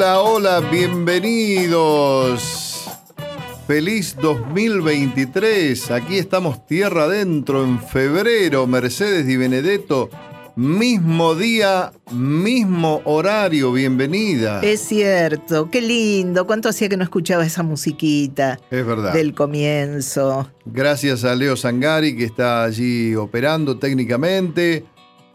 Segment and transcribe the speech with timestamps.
[0.00, 2.86] Hola, hola, bienvenidos.
[3.66, 5.90] Feliz 2023.
[5.90, 8.66] Aquí estamos tierra adentro en febrero.
[8.66, 10.08] Mercedes Di Benedetto.
[10.56, 13.72] Mismo día, mismo horario.
[13.72, 14.62] Bienvenida.
[14.62, 16.46] Es cierto, qué lindo.
[16.46, 19.12] ¿Cuánto hacía que no escuchaba esa musiquita Es verdad.
[19.12, 20.48] del comienzo?
[20.64, 24.86] Gracias a Leo Sangari que está allí operando técnicamente.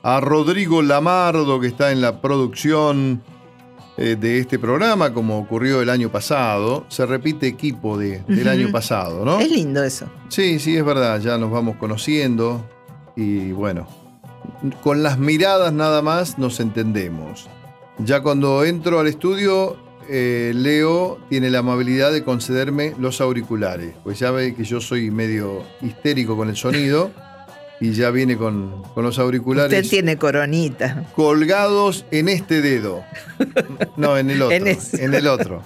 [0.02, 3.22] A Rodrigo Lamardo que está en la producción
[3.98, 6.86] de este programa, como ocurrió el año pasado.
[6.90, 9.40] Se repite equipo de- del año pasado, ¿no?
[9.40, 10.08] Es lindo eso.
[10.30, 12.66] Sí, sí, es verdad, ya nos vamos conociendo
[13.16, 13.88] y bueno,
[14.84, 17.48] con las miradas nada más nos entendemos.
[18.00, 19.78] Ya cuando entro al estudio,
[20.10, 25.10] eh, Leo tiene la amabilidad de concederme los auriculares, pues ya ve que yo soy
[25.10, 27.12] medio histérico con el sonido
[27.80, 31.06] y ya viene con, con los auriculares Usted tiene coronita.
[31.16, 33.04] colgados en este dedo.
[33.98, 34.56] No, en el otro.
[34.56, 35.62] En en el otro.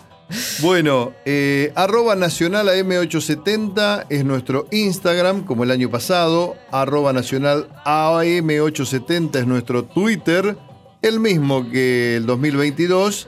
[0.62, 6.56] Bueno, eh, arroba nacional AM870 es nuestro Instagram, como el año pasado.
[6.72, 10.56] Arroba nacional AM870 es nuestro Twitter,
[11.02, 13.28] el mismo que el 2022.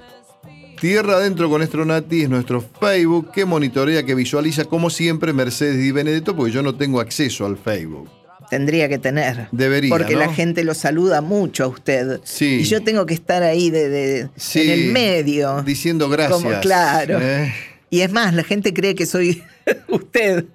[0.80, 5.92] Tierra Adentro con Estronati es nuestro Facebook que monitorea, que visualiza como siempre Mercedes Di
[5.92, 8.10] Benedetto, porque yo no tengo acceso al Facebook.
[8.52, 9.48] Tendría que tener.
[9.54, 10.20] Debería, Porque ¿no?
[10.20, 12.20] la gente lo saluda mucho a usted.
[12.26, 12.60] Sí.
[12.60, 15.64] Y yo tengo que estar ahí de, de- Sí, en el medio.
[15.64, 16.34] Diciendo gracias.
[16.44, 17.18] Como, claro.
[17.22, 17.54] Eh,
[17.90, 19.42] Y es más, la gente cree que soy
[19.88, 20.46] usted.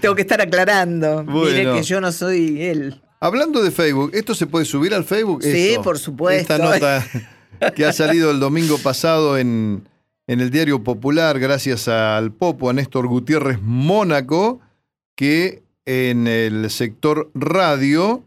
[0.00, 1.22] tengo que estar aclarando.
[1.22, 1.74] Mire Bueno.
[1.76, 3.00] que yo no soy él.
[3.20, 5.44] Hablando de Facebook, ¿esto se puede subir al Facebook?
[5.44, 6.52] Sí, por supuesto.
[6.54, 7.06] Esta nota
[7.76, 9.86] que ha salido el domingo pasado en,
[10.26, 14.60] en el Diario Popular, gracias al Popo, a Néstor Gutiérrez Mónaco,
[15.14, 18.22] que en el sector radio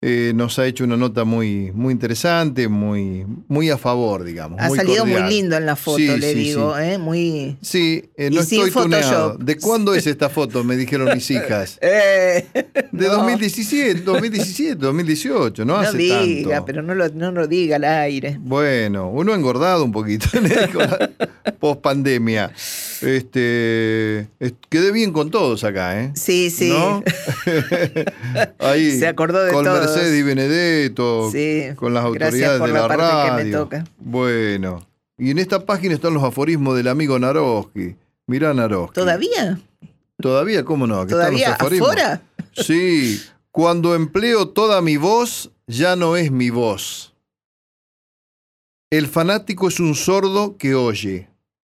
[0.00, 4.60] eh, nos ha hecho una nota muy, muy interesante, muy, muy a favor, digamos.
[4.60, 5.22] Ha muy salido cordial.
[5.24, 6.82] muy lindo en la foto, Sí, le sí, digo, sí.
[6.84, 6.98] ¿eh?
[6.98, 7.56] Muy.
[7.62, 9.36] Sí, eh, no Y estoy tuneado.
[9.38, 10.62] ¿De cuándo es esta foto?
[10.62, 11.80] Me dijeron mis hijas.
[11.82, 12.46] Eh,
[12.92, 16.66] De no, 2017, 2017, 2018, no, No hace diga, tanto.
[16.66, 18.38] pero no lo, no lo diga al aire.
[18.40, 20.44] Bueno, uno ha engordado un poquito con
[20.84, 21.10] la
[21.58, 22.52] post-pandemia.
[23.02, 26.12] Este, es- quedé bien con todos acá, ¿eh?
[26.14, 26.70] Sí, sí.
[26.70, 27.02] ¿No?
[28.58, 29.80] Ahí, Se acordó de con todos.
[29.80, 33.58] Mercedes y Benedetto, Sí, con las autoridades por de la la, parte que me radio.
[33.58, 33.84] toca.
[33.98, 34.86] Bueno,
[35.16, 37.96] y en esta página están los aforismos del amigo Naroski.
[38.26, 38.94] Mirá Naroski.
[38.94, 39.60] ¿Todavía?
[40.20, 40.64] ¿Todavía?
[40.64, 40.96] ¿Cómo no?
[41.00, 41.88] Aquí están ¿Todavía los aforismos.
[41.90, 42.22] afuera?
[42.56, 43.20] Sí,
[43.52, 47.14] cuando empleo toda mi voz, ya no es mi voz.
[48.90, 51.28] El fanático es un sordo que oye,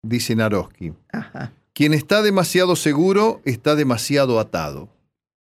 [0.05, 0.93] dice Naroski.
[1.13, 1.53] Ajá.
[1.73, 4.89] Quien está demasiado seguro está demasiado atado.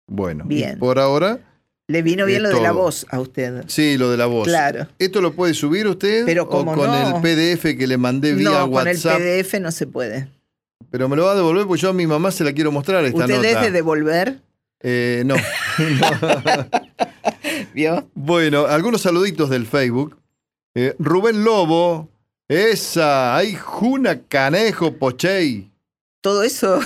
[0.06, 0.78] Bueno, Bien.
[0.78, 1.38] por ahora,
[1.86, 3.64] Le vino bien lo de la voz a usted.
[3.68, 4.48] sí, lo de la voz.
[4.48, 4.88] Claro.
[4.98, 6.24] ¿Esto lo puede subir usted?
[6.26, 7.16] Pero ¿O cómo con no.
[7.16, 9.18] el PDF que le mandé vía No, con el WhatsApp?
[9.18, 10.28] PDF no se puede.
[10.90, 13.04] Pero me lo va a devolver porque yo a mi mamá se la quiero mostrar
[13.04, 13.48] esta ¿Usted nota.
[13.50, 14.40] es de devolver?
[14.80, 15.34] Eh, no.
[17.74, 18.08] ¿Vio?
[18.14, 20.16] Bueno, algunos saluditos del Facebook.
[20.74, 22.08] Eh, Rubén Lobo,
[22.48, 25.70] esa, hay Juna Canejo Pochey.
[26.20, 26.80] Todo eso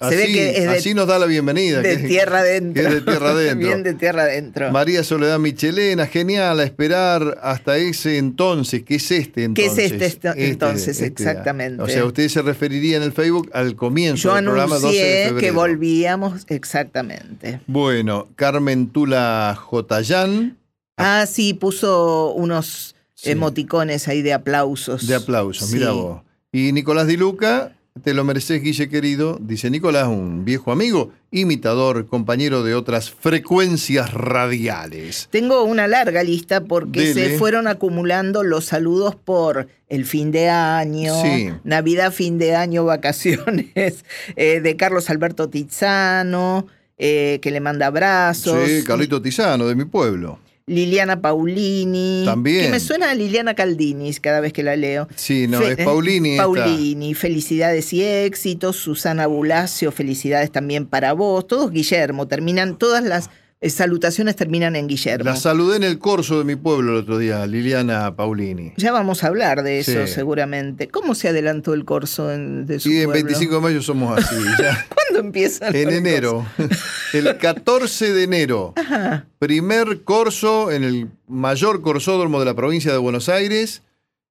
[0.00, 1.82] Así, se ve que es de, así nos da la bienvenida.
[1.82, 2.82] de que- tierra adentro.
[2.82, 3.68] que es de tierra adentro.
[3.68, 4.72] Bien de tierra adentro.
[4.72, 8.82] María Soledad Michelena, genial, a esperar hasta ese entonces.
[8.82, 9.78] ¿Qué es este ¿Qué entonces?
[9.78, 11.80] es este esto- entonces, exactamente?
[11.80, 15.24] O sea, usted se referiría en el Facebook al comienzo Yo del programa 12 de
[15.26, 15.38] febrero.
[15.38, 17.60] que volvíamos exactamente.
[17.68, 20.58] Bueno, Carmen Tula Jotayán,
[20.98, 23.30] Ah, sí, puso unos Sí.
[23.30, 25.06] emoticones ahí de aplausos.
[25.06, 25.74] De aplausos, Sí.
[25.76, 26.20] mira vos.
[26.52, 27.72] Y Nicolás Di Luca,
[28.02, 34.12] te lo mereces, Guille querido, dice Nicolás, un viejo amigo, imitador, compañero de otras frecuencias
[34.12, 35.28] radiales.
[35.30, 37.30] Tengo una larga lista porque Dele.
[37.30, 41.48] se fueron acumulando los saludos por el fin de año, Sí.
[41.64, 42.84] Navidad, fin de año,
[43.74, 44.04] vacaciones,
[44.36, 46.66] eh, de Carlos Alberto Tizano,
[46.98, 48.68] eh, que le manda abrazos.
[48.68, 50.38] Sí, Carlito Tizano, de mi pueblo.
[50.76, 52.22] Liliana Paulini.
[52.24, 52.64] También.
[52.64, 55.06] Que me suena a Liliana Caldinis cada vez que la leo.
[55.14, 56.32] Sí, no, Fe- es Paulini.
[56.32, 56.42] esta.
[56.42, 58.74] Paulini, felicidades y éxitos.
[58.76, 61.46] Susana Bulacio, felicidades también para vos.
[61.46, 63.30] Todos Guillermo, terminan, todas las
[63.62, 65.24] salutaciones terminan en Guillermo.
[65.24, 68.72] La saludé en el corso de mi pueblo el otro día, Liliana Paulini.
[68.76, 70.12] Ya vamos a hablar de eso Sí.
[70.12, 70.88] seguramente.
[70.88, 73.24] ¿Cómo se adelantó el corso en, de su Y en pueblo?
[73.24, 74.86] 25 de mayo somos así, ya.
[74.94, 75.74] ¿Cuándo empiezan?
[75.74, 76.46] En enero,
[77.12, 78.74] el 14 de enero?
[78.76, 79.26] Ajá.
[79.38, 83.82] primer corso en el mayor corsódromo de la provincia de Buenos Aires,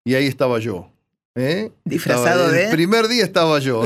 [0.03, 0.89] y ahí estaba yo.
[1.35, 1.71] ¿eh?
[1.83, 3.83] Disfrazado Estaba- de- El primer día estaba yo.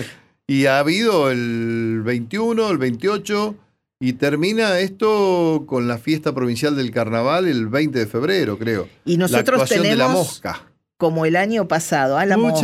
[0.46, 3.54] y ha habido el 21, el 28,
[4.02, 8.88] y termina esto con la fiesta provincial del carnaval el 20 de febrero, creo.
[9.04, 10.62] Y la nosotros actuación de la tenemos mosca.
[10.96, 12.16] como el año pasado.
[12.16, 12.56] A la mosca.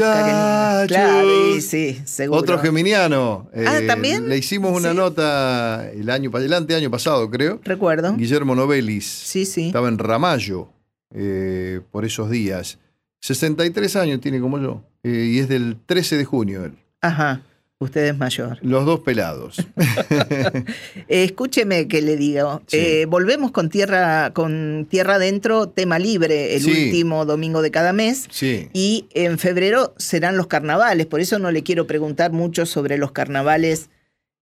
[0.82, 0.88] Muchachos.
[0.88, 2.40] Claro, sí, seguro.
[2.40, 3.50] Otro geminiano.
[3.54, 4.28] Ah, Eh, ¿también?
[4.30, 4.96] Le hicimos una Sí.
[4.96, 7.60] nota el año el anteaño pasado, creo.
[7.64, 8.16] Recuerdo.
[8.16, 9.04] Guillermo Novelis.
[9.06, 9.66] Sí, sí.
[9.66, 10.70] Estaba en Ramallo
[11.14, 12.78] eh, por esos días.
[13.20, 14.82] 63 años tiene como yo.
[15.02, 16.72] eh, y es del 13 de junio él.
[17.02, 17.42] Ajá.
[17.78, 18.58] Usted es mayor.
[18.62, 19.56] Los dos pelados.
[21.08, 22.62] Eh, escúcheme que le digo.
[22.67, 22.76] Sí.
[22.78, 26.70] Eh, volvemos con tierra, con tierra adentro, tema libre, el Sí.
[26.87, 28.26] último domingo de cada mes.
[28.31, 28.69] Sí.
[28.73, 33.12] Y en febrero serán los carnavales, por eso no le quiero preguntar mucho sobre los
[33.12, 33.88] carnavales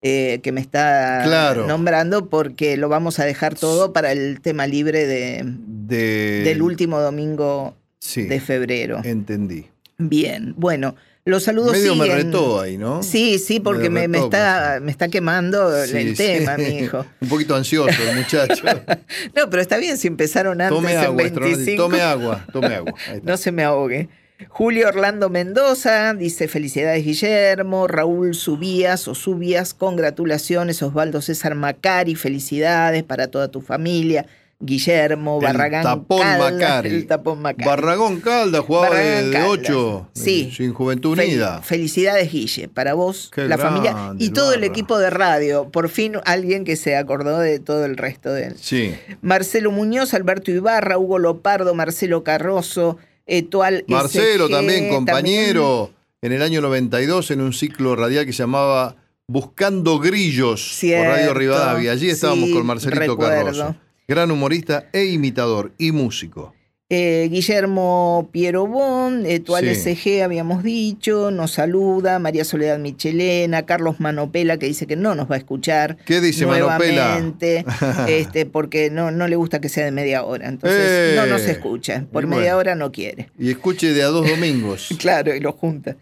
[0.06, 1.66] eh, que me está Claro.
[1.66, 7.00] nombrando, porque lo vamos a dejar todo para el tema libre de, De, del último
[7.00, 7.74] domingo
[8.14, 9.00] de febrero.
[9.04, 9.66] Entendí.
[9.98, 10.94] Bien, bueno,
[11.26, 12.18] los saludos Medio me siguen.
[12.26, 13.02] retó ahí, ¿no?
[13.02, 16.22] Sí, sí, porque me, me está, me está quemando Sí, el sí.
[16.22, 17.06] tema, mi hijo.
[17.20, 18.64] Un poquito ansioso el muchacho.
[19.34, 21.82] No, pero está bien si empezaron antes tome en agua, Estronati, 25.
[21.82, 22.92] tome agua, tome agua.
[23.22, 24.08] No se me ahogue.
[24.48, 33.02] Julio Orlando Mendoza dice felicidades Guillermo, Raúl Subías o Subias, congratulaciones, Osvaldo César Macari, felicidades
[33.04, 34.26] para toda tu familia,
[34.64, 36.90] Guillermo, El Barragán tapón Macari.
[36.90, 37.64] el tapón Macari.
[37.64, 39.50] Barragón Calda jugaba Barragán de, Caldas.
[39.50, 40.08] 8.
[40.14, 40.52] Sí.
[40.56, 41.62] Sin Juventud Unida.
[41.62, 45.68] felicidades Guille, para vos, Qué la familia y todo el equipo de radio.
[45.70, 48.56] Por fin alguien que se acordó de todo el resto de él.
[48.58, 48.94] Sí.
[49.22, 55.90] Marcelo Muñoz, Alberto Ibarra, Hugo Lopardo, Marcelo Carroso, Etual Marcelo SG, también, compañero,
[56.22, 58.96] en el año 92 en un ciclo radial que se llamaba
[59.26, 61.92] Buscando Grillos Cierto, por Radio Rivadavia.
[61.92, 63.44] Allí estábamos sí, con Marcelito recuerdo.
[63.44, 63.76] Carroso.
[64.06, 66.54] Gran humorista e imitador y músico.
[66.90, 69.94] Eh, Guillermo Piero Bon, Etual Sí.
[69.96, 75.28] SG, habíamos dicho, nos saluda, María Soledad Michelena, Carlos Manopela, que dice que no nos
[75.28, 75.96] va a escuchar.
[76.04, 77.04] ¿Qué dice Manopela?
[77.06, 77.64] nuevamente,
[78.08, 80.46] este, porque no, no le gusta que sea de media hora.
[80.48, 82.04] Entonces, Eh, no nos escucha.
[82.12, 82.58] Por media bueno.
[82.58, 83.30] hora no quiere.
[83.38, 84.88] Y escuche de a dos domingos.
[84.98, 85.96] Claro, y lo junta.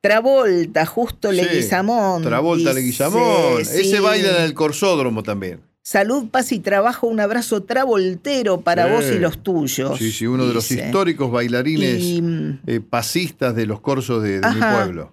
[0.00, 2.22] Travolta, justo Sí, Leguizamón.
[2.24, 3.60] Travolta dice, Leguizamón.
[3.60, 5.60] Ese baila en el Corsódromo también.
[5.86, 7.06] Salud, paz y trabajo.
[7.06, 9.98] Un abrazo travoltero para vos y los tuyos.
[9.98, 14.40] Sí, sí, uno de los históricos bailarines Y, mm, eh, pasistas de los corsos de,
[14.40, 15.12] de mi pueblo.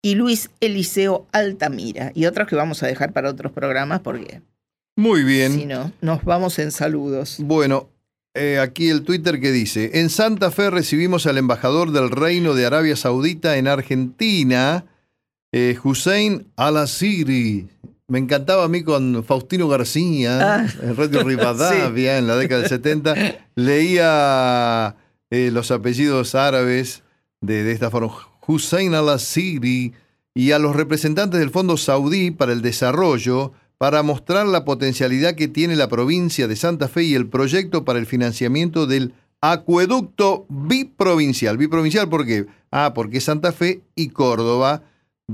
[0.00, 2.12] y Luis Eliseo Altamira.
[2.14, 4.42] Y otros que vamos a dejar para otros programas porque
[4.96, 5.54] Muy bien.
[5.58, 7.38] si no, nos vamos en saludos.
[7.40, 7.88] Bueno,
[8.34, 12.64] eh, aquí el Twitter que dice, en Santa Fe recibimos al embajador del Reino de
[12.64, 14.84] Arabia Saudita en Argentina,
[15.50, 17.66] eh, Hussein Al-Asiri.
[18.08, 20.66] Me encantaba a mí con Faustino García, Ah.
[20.82, 23.14] en Radio Rivadavia, en la década del 70.
[23.54, 24.96] Leía
[25.30, 27.02] eh, los apellidos árabes
[27.40, 28.12] de, de esta forma.
[28.46, 29.92] Hussein Al-Asiri
[30.34, 35.48] y a los representantes del Fondo Saudí para el Desarrollo para mostrar la potencialidad que
[35.48, 41.56] tiene la provincia de Santa Fe y el proyecto para el financiamiento del acueducto biprovincial.
[41.58, 42.46] ¿Biprovincial por qué?
[42.70, 44.82] Ah, porque Santa Fe y Córdoba,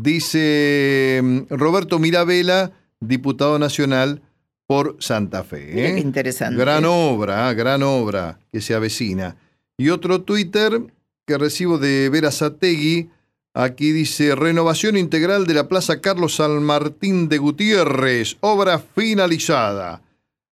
[0.03, 4.23] dice mm, Roberto Mirabella, diputado nacional
[4.67, 5.87] por Santa Fe.
[5.89, 5.95] ¿eh?
[5.95, 6.59] qué interesante.
[6.59, 9.37] Gran obra, ah, gran obra que se avecina.
[9.77, 10.83] Y otro Twitter
[11.27, 13.11] que recibo de Vera Sategui,
[13.55, 20.03] aquí dice, renovación integral de la Plaza Carlos San Martín de Gutiérrez, obra finalizada.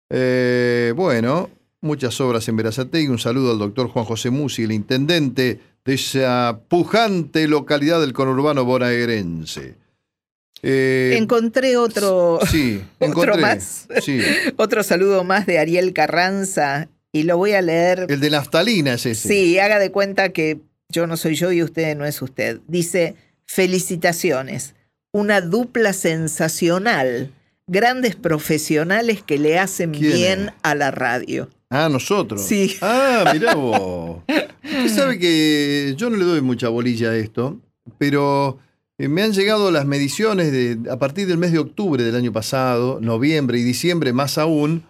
[0.10, 1.50] Eh, bueno,
[1.82, 3.08] muchas obras en Verazategui.
[3.08, 8.66] Un saludo al doctor Juan José Musi, el intendente de esa pujante localidad del conurbano
[8.66, 9.76] bonaerense.
[10.62, 13.42] Eh, Encontré otro, sí, otro encontré.
[13.42, 13.88] más.
[14.02, 14.22] Sí.
[14.56, 18.06] otro saludo más de Ariel Carranza y lo voy a leer.
[18.10, 19.28] El de naftalina es ese.
[19.28, 20.60] Sí, haga de cuenta que
[20.90, 22.60] yo no soy yo y usted no es usted.
[22.68, 24.74] Dice, felicitaciones,
[25.12, 27.32] una dupla sensacional,
[27.68, 30.54] grandes profesionales que le hacen ¿Quién bien es?
[30.64, 31.50] a la radio.
[31.76, 32.42] Ah, nosotros.
[32.44, 32.76] Sí.
[32.82, 34.22] Ah, mirá vos.
[34.28, 37.60] Usted sabe que yo no le doy mucha bolilla a esto,
[37.98, 38.60] pero
[39.00, 42.32] eh, me han llegado las mediciones de, a partir del mes de octubre del año
[42.32, 44.84] pasado, noviembre y diciembre más aún.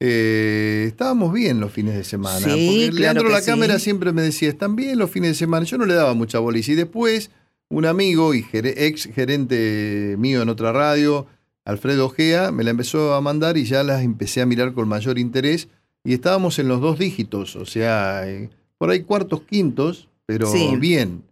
[0.00, 2.38] eh, estábamos bien los fines de semana.
[2.40, 3.46] Sí, porque Leandro La sí.
[3.46, 5.64] Cámara siempre me decía, están bien los fines de semana.
[5.64, 6.72] Yo no le daba mucha bolilla.
[6.72, 7.30] Y después,
[7.70, 11.26] un amigo y ex gerente mío en otra radio,
[11.64, 15.18] Alfredo Ojea, me la empezó a mandar y ya las empecé a mirar con mayor
[15.18, 15.68] interés.
[16.08, 18.48] Y estábamos en los dos dígitos, o sea, eh,
[18.78, 20.74] por ahí cuartos, quintos, pero Sí.
[20.78, 21.22] bien.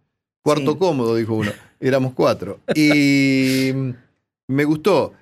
[0.43, 0.77] Cuarto Sí.
[0.77, 1.51] cómodo, dijo uno.
[1.79, 2.59] Éramos cuatro.
[2.75, 3.89] Y mm,
[4.49, 5.13] me gustó.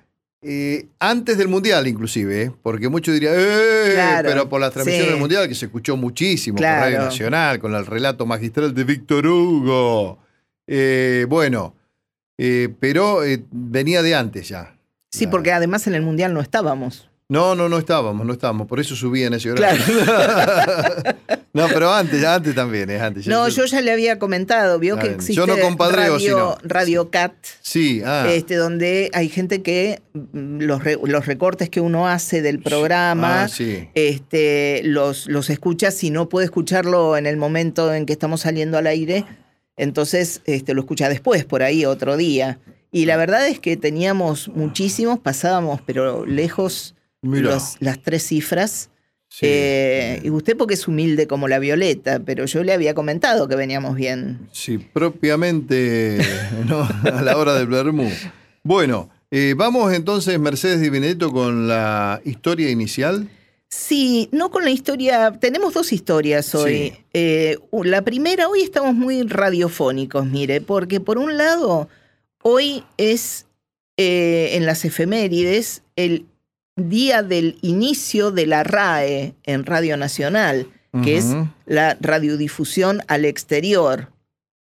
[0.42, 2.52] Eh, antes del Mundial, inclusive, ¿eh?
[2.62, 5.10] porque muchos dirían, "Eh", Claro, pero por la transmisión sí.
[5.12, 6.76] del Mundial, que se escuchó muchísimo Claro.
[6.76, 10.18] por Radio Nacional, con el relato magistral de Víctor Hugo.
[11.28, 11.74] Bueno,
[12.78, 13.20] pero
[13.50, 14.76] venía de antes ya.
[15.10, 17.08] Sí, porque además en el Mundial no estábamos.
[17.28, 19.82] No, no, no estábamos, no estábamos, por eso subí en ese horario.
[21.52, 23.26] No, pero antes, antes también, es antes.
[23.26, 26.58] No, yo ya le había comentado, vio Ah, que existe Yo no compadreo, radio, sino-
[26.62, 28.26] Radio Cat, Sí, ah.
[28.28, 33.44] este, donde hay gente que mm, los, re- los recortes que uno hace del programa,
[33.44, 33.88] Ah, sí.
[33.94, 38.76] este, los, los escucha si no puede escucharlo en el momento en que estamos saliendo
[38.76, 39.24] al aire,
[39.78, 42.58] entonces este, lo escucha después, por ahí, otro día.
[42.92, 46.94] Y la verdad es que teníamos muchísimos, pasábamos, pero lejos.
[47.26, 48.90] Los- las tres cifras.
[49.28, 49.46] Sí.
[49.48, 53.56] Eh, y usted porque es humilde como la Violeta, pero yo le había comentado que
[53.56, 54.48] veníamos bien.
[54.52, 56.18] Sí, propiamente
[56.68, 56.80] ¿no?
[56.82, 58.08] a la hora del Bermú.
[58.62, 63.28] Bueno, eh, vamos entonces, Mercedes Di Benedetto, con la historia inicial.
[63.68, 66.90] Sí, no con la historia, tenemos dos historias hoy.
[66.90, 67.04] Sí.
[67.12, 71.88] Eh, la primera, hoy estamos muy radiofónicos, mire, porque por un lado,
[72.42, 73.46] hoy es
[73.98, 76.26] en las efemérides el
[76.76, 80.68] día del inicio de la RAE en Radio Nacional,
[81.02, 81.34] que es
[81.66, 84.12] la radiodifusión al exterior.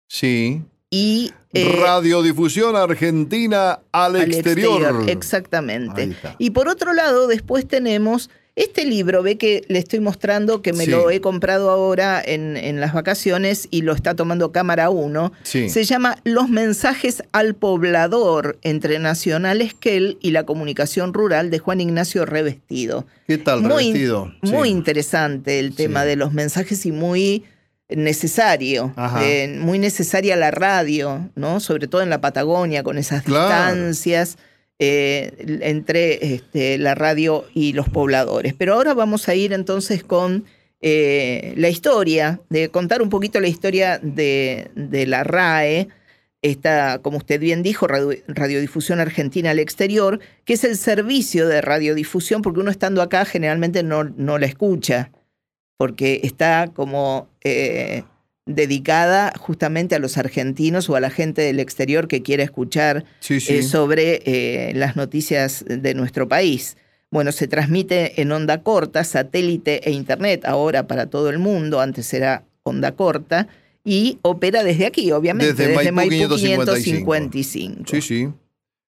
[0.08, 0.62] Sí.
[0.88, 5.04] Y eh, Radiodifusión Argentina al, al exterior.
[5.08, 6.16] Exactamente.
[6.38, 10.84] Y por otro lado, después tenemos este libro, ve que le estoy mostrando que me
[10.84, 10.90] Sí.
[10.90, 15.32] lo he comprado ahora en, en las vacaciones y lo está tomando cámara 1.
[15.42, 15.70] Sí.
[15.70, 21.80] Se llama Los mensajes al poblador entre Nacional Esquel y la comunicación rural de Juan
[21.80, 23.06] Ignacio Revestido.
[23.26, 24.32] ¿Qué tal, Muy, revestido?
[24.42, 24.50] Sí.
[24.52, 27.44] muy interesante el tema de los mensajes y muy
[27.88, 31.60] necesario, eh, muy necesaria la radio, ¿no?
[31.60, 33.74] Sobre todo en la Patagonia, con esas Claro.
[33.74, 34.38] distancias
[34.84, 38.52] eh, entre este, la radio y los pobladores.
[38.52, 40.44] Pero ahora vamos a ir entonces con
[40.80, 44.72] eh, la historia, de contar un poquito la historia de,
[45.06, 45.86] la RAE,
[46.42, 51.60] esta, como usted bien dijo, radio- Radiodifusión Argentina al Exterior, que es el servicio de
[51.60, 55.12] radiodifusión, porque uno estando acá generalmente no, no la escucha,
[55.76, 58.02] porque está como eh,
[58.46, 63.40] dedicada justamente a los argentinos o a la gente del exterior que quiere escuchar Sí,
[63.40, 63.54] sí.
[63.58, 66.76] eh, sobre eh, las noticias de nuestro país.
[67.10, 72.12] Bueno, se transmite en onda corta, satélite e internet, ahora para todo el mundo, antes
[72.14, 73.48] era onda corta,
[73.84, 77.12] y opera desde aquí, obviamente, Desde desde, Maipú Maipú, 555.
[77.12, 77.84] 555.
[77.90, 78.28] Sí, sí.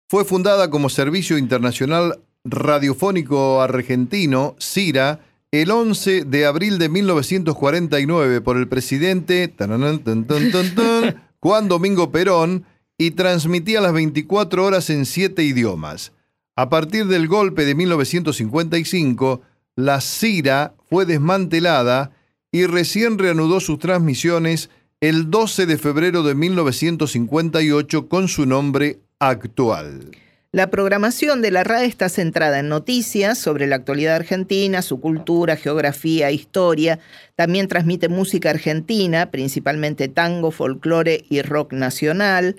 [0.07, 5.19] Fue fundada como Servicio Internacional Radiofónico Argentino, CIRA,
[5.51, 11.67] el 11 de abril de 1949 por el presidente tananán, tan, tan, tan, tan, Juan
[11.67, 12.65] Domingo Perón
[12.97, 16.13] y transmitía las 24 horas en siete idiomas.
[16.55, 19.41] A partir del golpe de 1955,
[19.75, 22.11] la CIRA fue desmantelada
[22.51, 24.69] y recién reanudó sus transmisiones
[25.01, 30.11] el 12 de febrero de 1958 con su nombre actual.
[30.53, 35.55] La programación de la RAE está centrada en noticias sobre la actualidad argentina, su cultura,
[35.55, 36.99] geografía, historia.
[37.37, 42.57] También transmite música argentina, principalmente tango, folclore y rock nacional,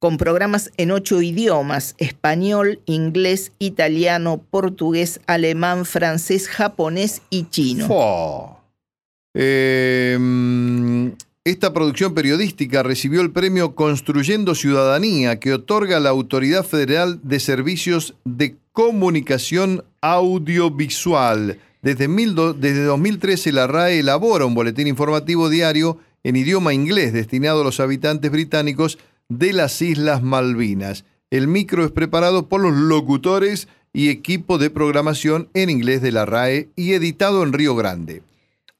[0.00, 8.58] con programas en ocho idiomas, español, inglés, italiano, portugués, alemán, francés, japonés y chino.
[9.34, 10.18] Eh,
[11.50, 18.14] esta producción periodística recibió el premio Construyendo Ciudadanía que otorga la Autoridad Federal de Servicios
[18.24, 21.58] de Comunicación Audiovisual.
[21.82, 27.12] Desde, mil do- desde 2013 la RAE elabora un boletín informativo diario en idioma inglés
[27.12, 31.04] destinado a los habitantes británicos de las Islas Malvinas.
[31.30, 36.26] El micro es preparado por los locutores y equipo de programación en inglés de la
[36.26, 38.22] RAE y editado en Río Grande.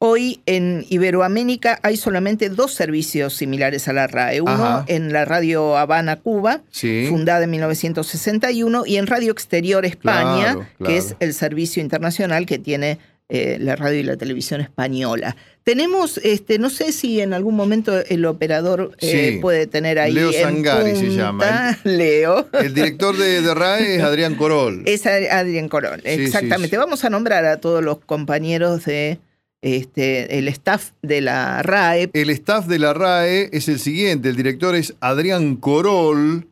[0.00, 4.40] Hoy en Iberoamérica hay solamente dos servicios similares a la RAE.
[4.40, 4.84] Uno Ajá.
[4.86, 7.06] en la Radio Habana, Cuba, Sí.
[7.08, 10.92] fundada en 1961, y en Radio Exterior España, Claro, claro.
[10.92, 12.98] que es el servicio internacional que tiene
[13.30, 15.36] eh, la radio y la televisión española.
[15.62, 19.38] Tenemos, este, no sé si en algún momento el operador eh, Sí.
[19.40, 20.12] puede tener ahí.
[20.14, 21.76] Leo en Sangari se llama.
[21.84, 22.48] Leo.
[22.54, 24.82] El director de, de RAE es Adrián Corol.
[24.86, 26.78] Es Ad- Adrián Corol, Sí, exactamente.
[26.78, 29.18] Vamos a nombrar a todos los compañeros de
[29.62, 32.10] este, el staff de la RAE.
[32.12, 34.28] El staff de la RAE es el siguiente.
[34.28, 36.46] El director es Adrián Corol.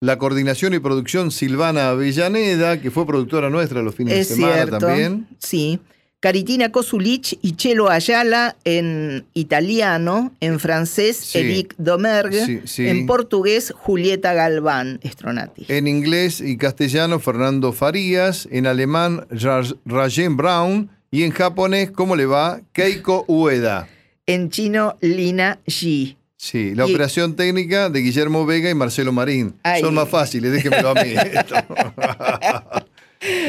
[0.00, 4.54] La coordinación y producción Silvana Avellaneda, que fue productora nuestra los fines Es de semana
[4.54, 4.78] cierto.
[4.78, 5.28] también.
[5.38, 5.78] Sí.
[6.18, 11.38] Caritina Kosulich y Chelo Ayala en italiano, en francés Sí.
[11.38, 12.88] Eric Domergue, Sí, sí.
[12.88, 15.66] en portugués Julieta Galván Estronati.
[15.68, 18.48] En inglés y castellano, Fernando Farías.
[18.50, 20.90] En alemán, Ra- Rajen Brown.
[21.14, 22.60] Y en japonés, ¿cómo le va?
[22.72, 23.86] Keiko Ueda.
[24.26, 26.16] En chino Lina Ji.
[26.38, 29.54] Sí, la Y- operación técnica de Guillermo Vega y Marcelo Marín.
[29.80, 31.14] Son más fáciles, déjenmelo a mí.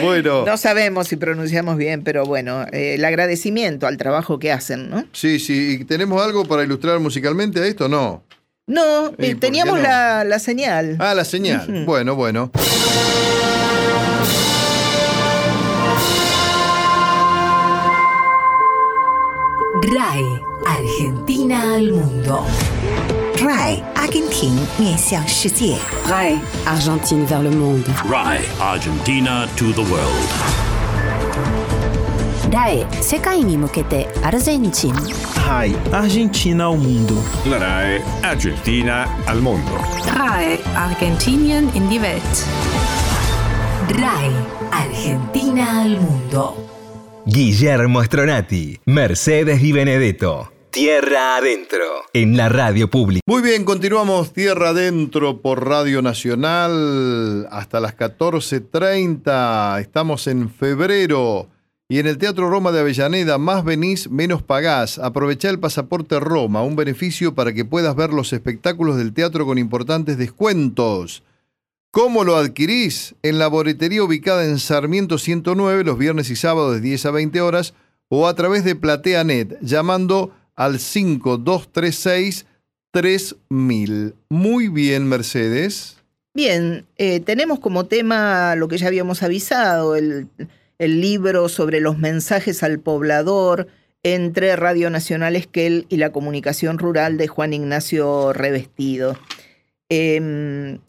[0.03, 0.45] Bueno.
[0.45, 5.03] No sabemos si pronunciamos bien, pero bueno, eh, el agradecimiento al trabajo que hacen, ¿no?
[5.13, 5.79] Sí, sí.
[5.81, 7.89] ¿Y tenemos algo para ilustrar musicalmente a esto?
[7.89, 8.23] No.
[8.67, 9.81] No, ¿Y eh, teníamos no?
[9.81, 10.97] La, la señal.
[10.99, 11.67] Ah, la señal.
[11.67, 11.85] Ujú.
[11.85, 12.51] Bueno, bueno.
[19.82, 22.44] RAE Argentina al mundo.
[23.42, 25.76] RAI 阿根廷面向世界。
[26.06, 27.82] RAE Argentine vers le monde.
[28.08, 30.28] RAI Argentina to the world.
[32.52, 37.14] RAE 世界に向けてアルゼンチン RAI Argentina ao mundo.
[37.50, 39.72] La RAE Argentina al mundo.
[40.14, 42.22] RAE Argentinien in die Welt.
[43.90, 44.30] RAE
[44.70, 46.61] Argentina al mundo.
[47.25, 50.51] Guillermo Stronati, Mercedes y Benedetto.
[50.71, 51.77] Tierra adentro.
[52.11, 53.21] En la radio pública.
[53.25, 59.79] Muy bien, continuamos Tierra Adentro por Radio Nacional hasta las 14.30.
[59.79, 61.47] Estamos en febrero.
[61.87, 64.99] Y en el Teatro Roma de Avellaneda, más venís, menos pagás.
[64.99, 69.57] Aprovechá el pasaporte Roma, un beneficio para que puedas ver los espectáculos del teatro con
[69.57, 71.23] importantes descuentos.
[71.93, 73.13] ¿Cómo lo adquirís?
[73.21, 77.39] En la boletería ubicada en Sarmiento 109 los viernes y sábados de 10 a 20
[77.41, 77.75] horas
[78.09, 82.47] o a través de PlateaNet llamando al 5236
[82.89, 84.15] 3000.
[84.29, 85.97] Muy bien, Mercedes.
[86.33, 90.29] Bien, eh, tenemos como tema lo que ya habíamos avisado, el,
[90.79, 93.67] el libro sobre los mensajes al poblador
[94.01, 99.15] entre Radio Nacional Esquel y la comunicación rural de Juan Ignacio Revestido.
[99.89, 100.79] Em,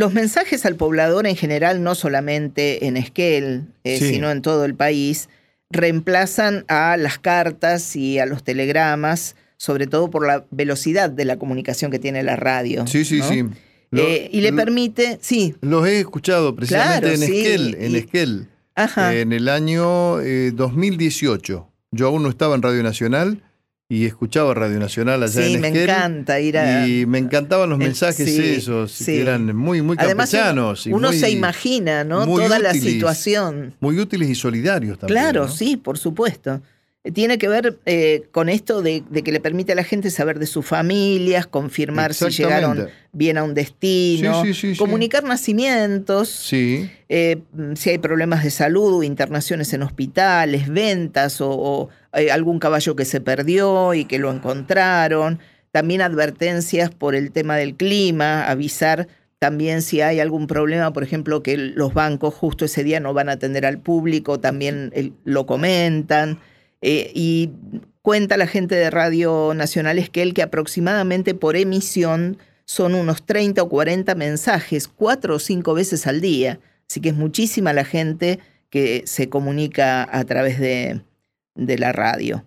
[0.00, 4.10] los mensajes al poblador en general, no solamente en Esquel, eh, Sí.
[4.14, 5.28] sino en todo el país,
[5.70, 11.36] reemplazan a las cartas y a los telegramas, sobre todo por la velocidad de la
[11.38, 12.86] comunicación que tiene la radio.
[12.86, 13.28] Sí, sí, ¿no?
[13.28, 13.44] sí.
[13.92, 17.92] Lo- Eh, y le permite, sí, Los he escuchado precisamente Claro, en sí, Esquel, en
[17.92, 19.14] y- Esquel, ajá.
[19.14, 21.66] en el año eh, 2018.
[21.92, 23.42] Yo aún no estaba en Radio Nacional
[23.90, 25.82] y escuchaba Radio Nacional allá sí, en me Esquel.
[25.90, 26.86] encanta ir a...
[26.88, 29.04] Y me encantaban los Eh, mensajes sí, esos, sí.
[29.06, 30.86] que eran muy, muy Además, uno, campechanos.
[30.86, 32.24] y uno muy- se imagina, ¿no?
[32.24, 33.74] Toda la situación.
[33.80, 35.18] Muy útiles y solidarios también.
[35.20, 35.52] Claro, ¿no?
[35.52, 36.62] sí, por supuesto.
[37.02, 40.10] Eh, Tiene que ver eh, con esto de, de que le permite a la gente
[40.10, 45.24] saber de sus familias, confirmar si llegaron bien a un destino, Sí, sí, sí, comunicar
[45.24, 47.38] nacimientos, Sí, eh,
[47.74, 53.04] si hay problemas de salud, internaciones en hospitales, ventas o, o, eh, algún caballo que
[53.04, 55.38] se perdió y que lo encontraron.
[55.70, 59.08] También advertencias por el tema del clima, avisar
[59.40, 63.30] también si hay algún problema, por ejemplo, que los bancos justo ese día no van
[63.30, 64.92] a atender al público, también
[65.24, 66.38] lo comentan.
[66.82, 67.50] Eh, y
[68.02, 73.68] cuenta la gente de Radio Nacional Esquel que aproximadamente por emisión son unos 30 o
[73.70, 76.60] 40 mensajes, cuatro o cinco veces al día.
[76.90, 81.00] Así que es muchísima la gente que se comunica a través de,
[81.66, 82.44] de la radio.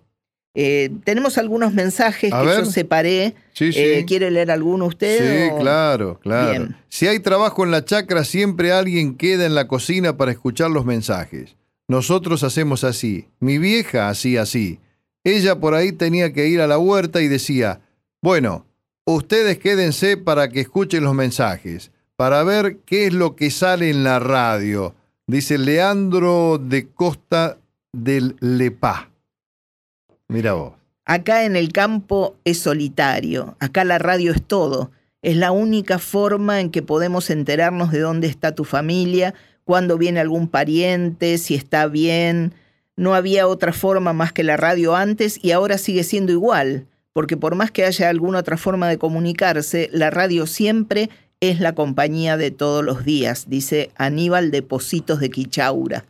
[0.56, 2.60] Eh, tenemos algunos mensajes A que ver.
[2.60, 3.34] yo separé.
[3.54, 3.80] sí, sí.
[3.80, 5.48] Eh, ¿Quiere leer alguno usted?
[5.48, 6.52] Sí, o- claro, claro.
[6.52, 6.76] Bien.
[6.90, 10.86] Si hay trabajo en la chacra, siempre alguien queda en la cocina para escuchar los
[10.86, 11.56] mensajes.
[11.88, 13.28] Nosotros hacemos así.
[13.40, 14.80] Mi vieja hacía así.
[15.24, 17.82] Ella por ahí tenía que ir a la huerta y decía,
[18.22, 18.66] bueno,
[19.06, 24.04] ustedes quédense para que escuchen los mensajes, para ver qué es lo que sale en
[24.04, 24.94] la radio.
[25.26, 27.58] Dice Leandro de Costa
[27.94, 29.10] del Lepá.
[30.28, 30.74] Mira vos.
[31.06, 34.92] Acá en el campo es solitario, acá la radio es todo.
[35.22, 40.20] Es la única forma en que podemos enterarnos de dónde está tu familia, cuándo viene
[40.20, 42.54] algún pariente, si está bien.
[42.96, 47.38] No había otra forma más que la radio antes y ahora sigue siendo igual, porque
[47.38, 52.38] por más que haya alguna otra forma de comunicarse, la radio siempre es la compañía
[52.38, 56.06] de todos los días, dice Aníbal de Positos de Quichaura.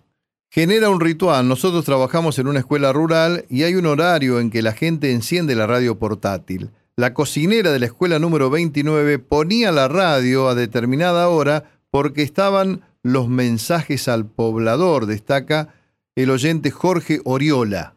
[0.54, 1.48] Genera un ritual.
[1.48, 5.56] Nosotros trabajamos en una escuela rural y hay un horario en que la gente enciende
[5.56, 6.70] la radio portátil.
[6.96, 12.82] La cocinera de la escuela número 29 ponía la radio a determinada hora porque estaban
[13.02, 15.74] los mensajes al poblador, destaca
[16.16, 17.96] el oyente Jorge Oriola.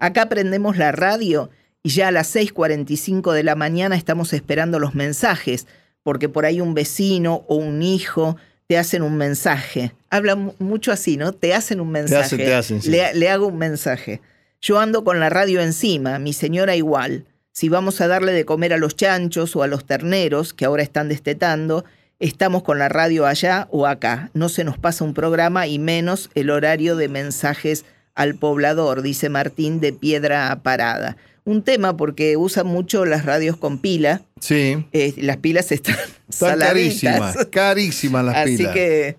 [0.00, 1.48] Acá prendemos la radio
[1.84, 5.68] y ya a las 6.45 de la mañana estamos esperando los mensajes,
[6.02, 8.36] porque por ahí un vecino o un hijo
[8.68, 9.92] te hacen un mensaje.
[10.10, 11.32] Habla mu- mucho así, ¿no?
[11.32, 12.22] Te hacen un mensaje.
[12.24, 12.90] hacen, te hacen, sí.
[12.90, 14.20] le, le hago un mensaje.
[14.60, 17.24] Yo ando con la radio encima, mi señora igual.
[17.50, 20.82] Si vamos a darle de comer a los chanchos o a los terneros, que ahora
[20.82, 21.84] están destetando,
[22.18, 24.30] estamos con la radio allá o acá.
[24.34, 29.28] No se nos pasa un programa y menos el horario de mensajes al poblador, dice
[29.30, 31.16] Martín de Piedra Parada.
[31.48, 34.22] Un tema porque usan mucho las radios con pila.
[34.40, 35.94] Sí, eh, las pilas están,
[36.28, 37.00] están saladitas.
[37.34, 38.74] carísimas, carísimas las Así pilas.
[38.74, 39.16] que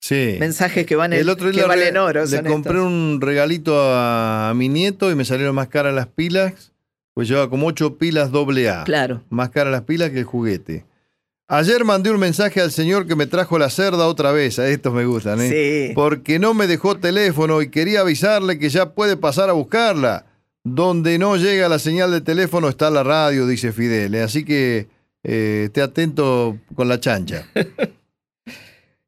[0.00, 0.36] Sí.
[0.40, 2.24] Mensajes que, van en- El otro que día valen le, oro.
[2.24, 2.86] le compré estos.
[2.86, 6.72] un regalito a, a mi nieto y me salieron más caras las pilas,
[7.14, 8.82] pues lleva como ocho pilas doble A.
[8.82, 9.22] Claro.
[9.30, 10.84] Más caras las pilas que el juguete.
[11.46, 14.92] Ayer mandé un mensaje al señor que me trajo la cerda otra vez, a estos
[14.92, 15.86] me gustan, ¿eh?
[15.88, 15.94] Sí.
[15.94, 20.26] Porque no me dejó teléfono y quería avisarle que ya puede pasar a buscarla.
[20.64, 24.14] Donde no llega la señal de teléfono está la radio, dice Fidel.
[24.16, 24.86] Así que
[25.24, 27.46] eh, esté atento con la chancha.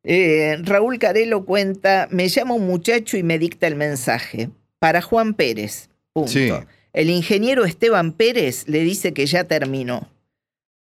[0.07, 4.51] Eh, Raúl Carelo cuenta, me llama un muchacho y me dicta el mensaje.
[4.79, 5.89] Para Juan Pérez.
[6.13, 6.31] Punto.
[6.31, 6.51] Sí.
[6.93, 10.11] El ingeniero Esteban Pérez le dice que ya terminó.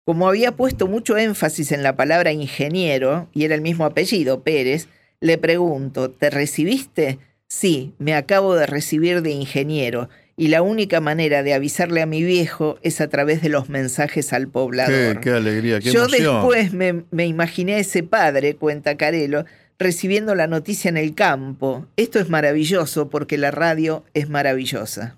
[0.06, 4.90] Como había puesto mucho énfasis en la palabra ingeniero, y era el mismo apellido, Pérez,
[5.22, 7.18] le pregunto, ¿te recibiste?
[7.48, 10.10] Sí, me acabo de recibir de ingeniero,
[10.44, 14.34] y la única manera de avisarle a mi viejo es a través de los mensajes
[14.34, 15.22] al poblador.
[15.22, 16.36] qué alegría, qué Yo emoción.
[16.36, 19.46] después me, me imaginé a ese padre, cuenta Carelo,
[19.80, 21.86] recibiendo la noticia en el campo.
[21.96, 25.16] Esto es maravilloso porque la radio es maravillosa.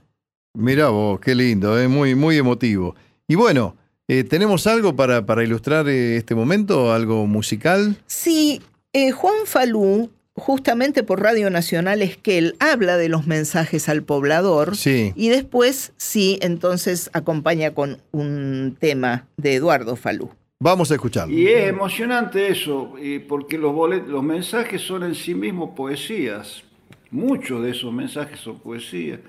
[0.54, 1.88] Mirá vos, qué lindo, ¿eh?
[1.88, 2.96] muy, muy emotivo.
[3.28, 3.76] Y bueno,
[4.08, 6.94] eh, ¿tenemos algo para, para ilustrar eh, este momento?
[6.94, 7.98] ¿Algo musical?
[8.06, 8.62] Sí,
[8.94, 14.76] eh, Juan Falú, justamente por Radio Nacional Esquel, habla de los mensajes al poblador.
[14.76, 15.14] Sí.
[15.16, 20.30] Y después, sí, entonces acompaña con un tema de Eduardo Falú.
[20.60, 21.34] Vamos a escucharlo.
[21.34, 26.64] Y es emocionante eso, y porque los, bolet- los mensajes son en sí mismos poesías.
[27.12, 29.20] Muchos de esos mensajes son poesías.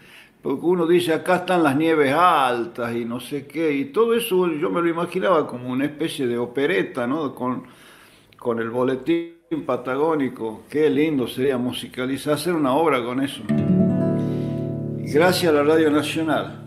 [0.43, 4.49] Porque uno dice, acá están las nieves altas y no sé qué, y todo eso
[4.53, 7.35] yo me lo imaginaba como una especie de opereta, ¿no?
[7.35, 7.65] Con,
[8.39, 10.63] con el boletín patagónico.
[10.69, 13.43] Qué lindo sería musicalizar, hacer una obra con eso.
[14.99, 16.63] Gracias a la Radio Nacional.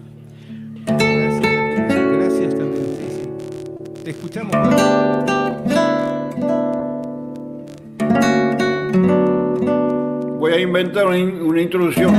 [0.85, 2.95] Gracias también.
[3.01, 4.03] sí, sí.
[4.03, 4.55] Te escuchamos.
[10.39, 12.15] Voy a inventar una, una introducción.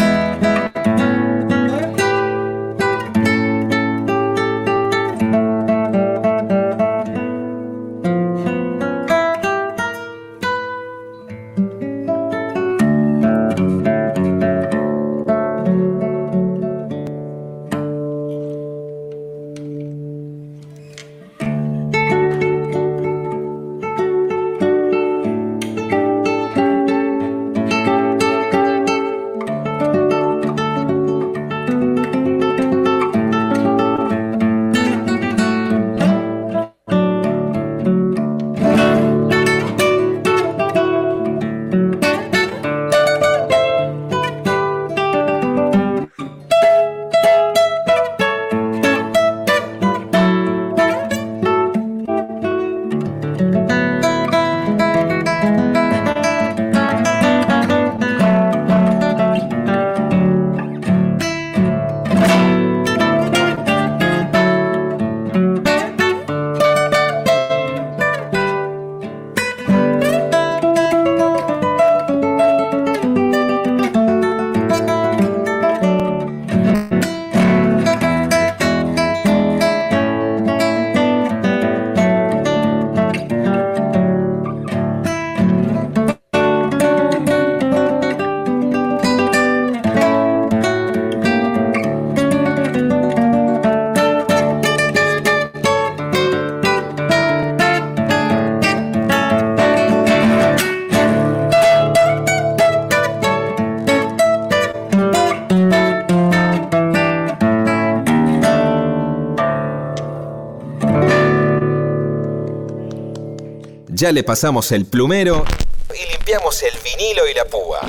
[114.01, 115.45] Ya le pasamos el plumero
[115.91, 117.81] y limpiamos el vinilo y la púa.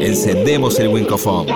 [0.00, 1.46] Encendemos el Wincofon.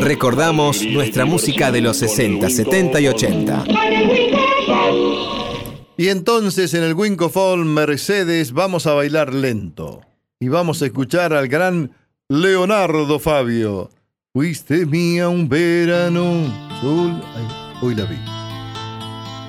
[0.00, 3.64] Recordamos nuestra música de los 60, 70 y 80.
[5.98, 10.00] Y entonces en el Wincofon Mercedes vamos a bailar lento.
[10.40, 11.94] Y vamos a escuchar al gran
[12.30, 13.90] Leonardo Fabio.
[14.32, 16.46] Fuiste mía un verano.
[16.80, 17.22] Sol.
[17.36, 17.46] Ay,
[17.82, 18.41] hoy la vi.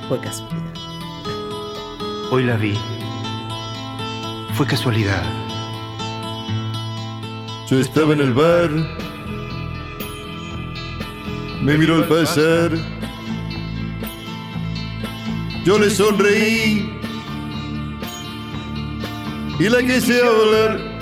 [0.09, 0.73] Fue casualidad.
[2.31, 2.73] Hoy la vi.
[4.53, 5.23] Fue casualidad.
[7.69, 8.69] Yo estaba en el bar.
[11.61, 12.71] Me miró al pasar.
[15.63, 16.89] Yo le sonreí.
[19.59, 20.93] Y la que se hablar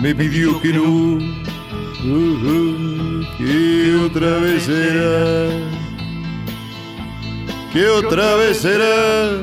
[0.00, 0.82] me pidió que no.
[0.82, 1.20] uh,
[2.02, 5.79] uh, que otra vez será.
[7.72, 9.38] Que otra vez será,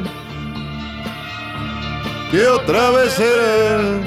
[2.31, 4.01] que otra vez será,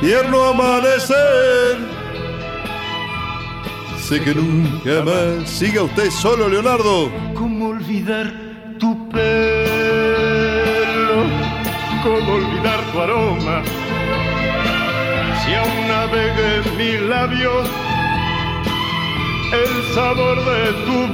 [0.00, 1.96] tierno amanecer.
[4.08, 5.48] Sé que nunca más.
[5.50, 7.10] Siga usted solo, Leonardo.
[7.34, 8.32] ¿Cómo olvidar
[8.78, 9.26] tu pelo?
[12.04, 13.62] ¿Cómo olvidar tu aroma?
[15.44, 17.68] Si aún navega en mis labios
[19.52, 21.12] el sabor de tu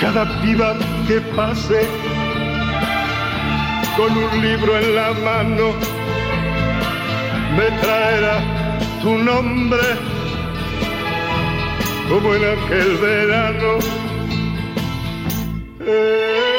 [0.00, 0.74] Cada piba
[1.06, 1.86] que pase
[3.96, 5.74] con un libro en la mano
[7.56, 8.40] me traerá
[9.02, 9.86] tu nombre
[12.08, 13.78] como en aquel verano.
[15.86, 16.51] Eh,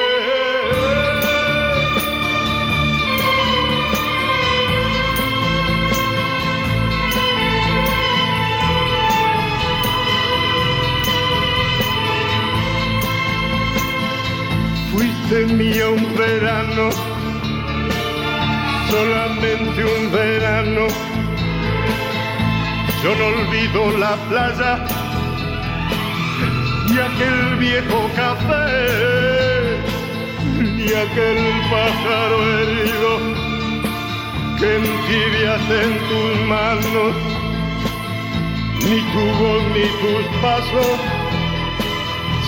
[15.33, 16.91] Mía un verano,
[18.87, 20.87] solamente un verano.
[23.03, 24.85] Yo no olvido la playa
[26.87, 29.79] y aquel viejo café,
[30.61, 31.39] ni aquel
[31.71, 33.11] pájaro herido
[34.59, 37.15] que entibias en tus manos,
[38.83, 40.99] ni tu voz ni tus pasos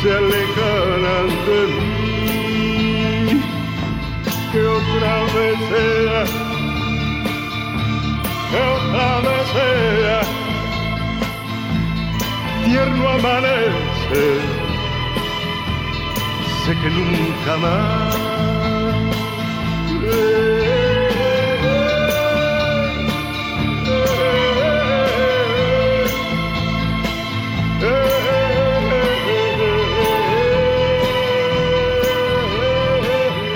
[0.03, 1.94] se alejarán de mí.
[4.55, 6.23] Que otra vez sea,
[8.49, 10.21] que otra vez sea,
[12.63, 14.23] tierno amanece,
[16.63, 18.15] sé que nunca más.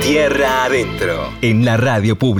[0.09, 2.39] Tierra adentro, en la radio pública.